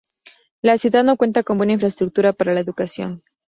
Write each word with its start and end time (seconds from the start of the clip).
La 0.63 0.79
ciudad 0.79 1.03
no 1.03 1.15
cuenta 1.15 1.43
con 1.43 1.59
buena 1.59 1.73
infraestructura 1.73 2.33
para 2.33 2.55
la 2.55 2.61
educación. 2.61 3.21